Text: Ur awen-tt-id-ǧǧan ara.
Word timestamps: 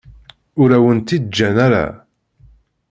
Ur 0.61 0.69
awen-tt-id-ǧǧan 0.77 1.57
ara. 1.65 1.85